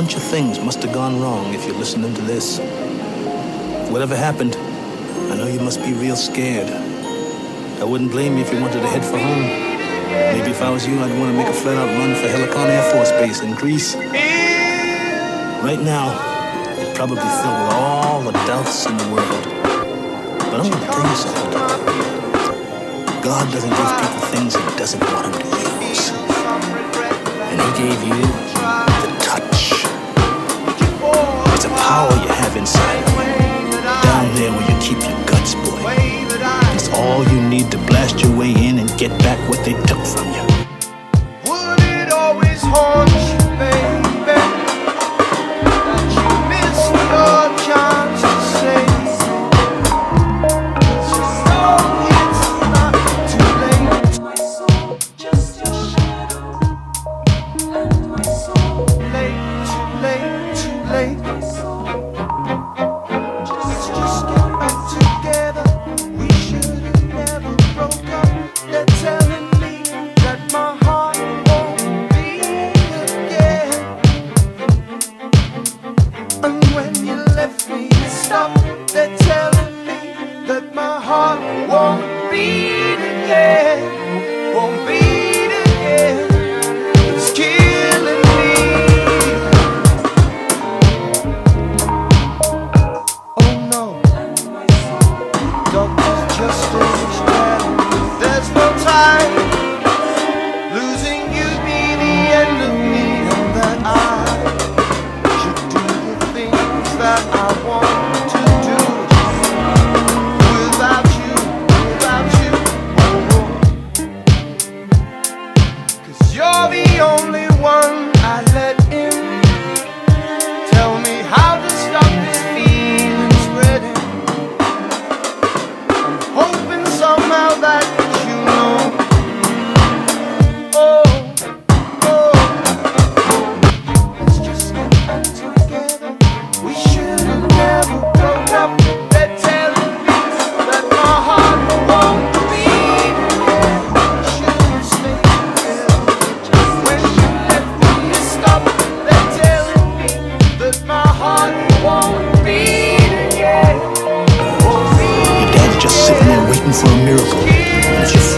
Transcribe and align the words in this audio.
bunch 0.00 0.16
of 0.16 0.22
things 0.22 0.58
must 0.60 0.82
have 0.82 0.94
gone 0.94 1.20
wrong 1.20 1.52
if 1.52 1.66
you're 1.66 1.76
listening 1.76 2.14
to 2.14 2.22
this. 2.22 2.58
Whatever 3.92 4.16
happened, 4.16 4.56
I 5.30 5.36
know 5.36 5.46
you 5.46 5.60
must 5.60 5.82
be 5.82 5.92
real 5.92 6.16
scared. 6.16 6.70
I 6.70 7.84
wouldn't 7.84 8.10
blame 8.10 8.38
you 8.38 8.44
if 8.44 8.50
you 8.50 8.58
wanted 8.62 8.80
to 8.80 8.88
head 8.88 9.04
for 9.04 9.18
home. 9.18 9.42
Maybe 10.32 10.52
if 10.52 10.62
I 10.62 10.70
was 10.70 10.86
you, 10.88 10.94
I'd 10.94 11.12
want 11.20 11.32
to 11.32 11.36
make 11.36 11.48
a 11.48 11.52
flat 11.52 11.76
out 11.76 11.90
run 11.98 12.14
for 12.14 12.28
Hellenikon 12.32 12.68
Air 12.70 12.92
Force 12.94 13.10
Base 13.10 13.42
in 13.42 13.54
Greece. 13.56 13.94
Right 15.68 15.82
now, 15.84 16.16
you're 16.80 16.94
probably 16.94 17.20
filled 17.20 17.60
with 17.60 17.72
all 17.76 18.22
the 18.22 18.32
doubts 18.48 18.86
in 18.86 18.96
the 18.96 19.08
world. 19.12 19.44
But 20.48 20.64
I'm 20.64 20.70
going 20.70 20.80
to 20.80 20.86
tell 20.96 21.04
you 21.04 21.16
something. 21.20 21.52
God 23.20 23.52
doesn't 23.52 23.68
give 23.68 23.90
people 24.00 24.22
things 24.32 24.56
he 24.56 24.78
doesn't 24.78 25.04
want 25.12 25.30
them 25.30 25.42
to 25.42 25.48
use. 25.84 26.08
And 27.52 27.60
he 27.60 27.68
gave 27.84 28.00
you 28.08 28.49
power 31.90 32.14
you 32.22 32.32
have 32.42 32.56
inside. 32.56 33.04
Down 34.06 34.26
there 34.36 34.52
where 34.54 34.66
you 34.70 34.76
keep 34.86 35.00
your 35.02 35.18
guts, 35.26 35.56
boy. 35.56 35.96
It's 36.76 36.88
all 36.90 37.24
you 37.32 37.40
need 37.54 37.68
to 37.72 37.78
blast 37.88 38.22
your 38.22 38.32
way 38.38 38.52
in 38.66 38.78
and 38.78 38.88
get 38.96 39.10
back 39.26 39.39
won't 81.68 82.30
beat 82.30 83.00
again. 83.12 83.99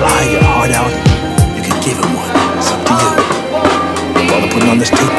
Fly 0.02 0.22
your 0.34 0.42
heart 0.42 0.72
out, 0.72 0.90
you 1.56 1.62
can 1.62 1.78
give 1.78 1.94
him 1.94 2.10
one. 2.18 2.34
It's 2.58 2.70
up 2.74 2.82
to 2.88 2.94
you. 3.02 3.10
Don't 4.14 4.26
bother 4.26 4.50
putting 4.52 4.70
on 4.70 4.78
this 4.78 4.90
tape 4.90 5.11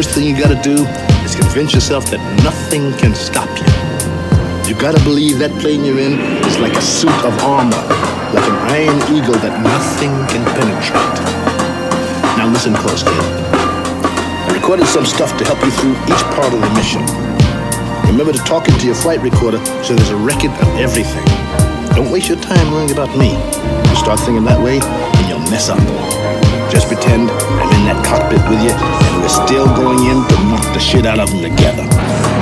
First 0.00 0.16
thing 0.16 0.24
you 0.24 0.32
gotta 0.32 0.56
do 0.64 0.88
is 1.28 1.36
convince 1.36 1.74
yourself 1.74 2.08
that 2.08 2.16
nothing 2.40 2.88
can 2.96 3.12
stop 3.12 3.52
you. 3.60 3.68
You 4.64 4.72
gotta 4.80 4.96
believe 5.04 5.36
that 5.44 5.52
plane 5.60 5.84
you're 5.84 6.00
in 6.00 6.16
is 6.48 6.56
like 6.56 6.72
a 6.72 6.80
suit 6.80 7.12
of 7.20 7.36
armor, 7.44 7.84
like 8.32 8.48
an 8.48 8.56
iron 8.72 8.96
eagle 9.12 9.36
that 9.44 9.60
nothing 9.60 10.08
can 10.32 10.40
penetrate. 10.56 11.16
Now 12.40 12.48
listen 12.48 12.72
close, 12.80 13.04
kid. 13.04 13.12
I 13.12 14.56
recorded 14.56 14.88
some 14.88 15.04
stuff 15.04 15.36
to 15.36 15.44
help 15.44 15.60
you 15.60 15.68
through 15.68 15.92
each 16.08 16.24
part 16.32 16.48
of 16.48 16.64
the 16.64 16.72
mission. 16.72 17.04
Remember 18.08 18.32
to 18.32 18.40
talk 18.48 18.72
into 18.72 18.88
your 18.88 18.96
flight 18.96 19.20
recorder 19.20 19.60
so 19.84 19.92
there's 19.92 20.16
a 20.16 20.16
record 20.16 20.56
of 20.64 20.68
everything. 20.80 21.28
Don't 21.92 22.08
waste 22.08 22.32
your 22.32 22.40
time 22.40 22.72
worrying 22.72 22.96
about 22.96 23.12
me. 23.20 23.36
You 23.36 23.96
start 24.00 24.16
thinking 24.24 24.48
that 24.48 24.64
way, 24.64 24.80
and 24.80 25.28
you'll 25.28 25.44
mess 25.52 25.68
up. 25.68 26.39
Just 26.70 26.86
pretend 26.86 27.30
I'm 27.30 27.70
in 27.74 27.84
that 27.86 28.04
cockpit 28.06 28.38
with 28.48 28.62
you, 28.62 28.70
and 28.70 29.22
we're 29.22 29.28
still 29.28 29.66
going 29.74 30.06
in 30.06 30.22
to 30.28 30.34
knock 30.44 30.62
the 30.72 30.78
shit 30.78 31.04
out 31.04 31.18
of 31.18 31.28
them 31.30 31.42
together. 31.42 32.39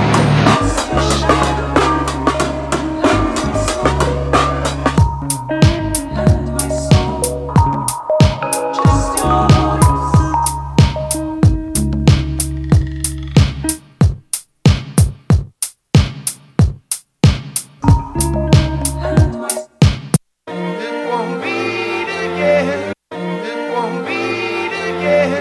Beat 25.09 25.38